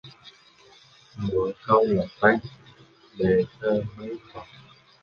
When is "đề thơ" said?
3.17-3.81